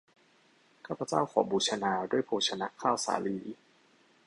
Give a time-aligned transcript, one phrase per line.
[0.85, 3.37] ข้าพเจ้าขอบูชาด้วยโภชนะข้าวสาลี